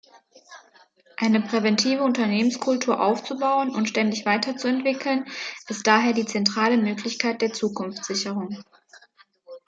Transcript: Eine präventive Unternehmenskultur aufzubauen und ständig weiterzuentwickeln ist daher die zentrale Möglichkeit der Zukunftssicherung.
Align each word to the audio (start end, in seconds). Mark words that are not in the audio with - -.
Eine 1.17 1.41
präventive 1.43 2.01
Unternehmenskultur 2.01 2.99
aufzubauen 2.99 3.69
und 3.69 3.87
ständig 3.87 4.25
weiterzuentwickeln 4.25 5.27
ist 5.67 5.85
daher 5.85 6.13
die 6.13 6.25
zentrale 6.25 6.77
Möglichkeit 6.77 7.39
der 7.43 7.53
Zukunftssicherung. 7.53 8.63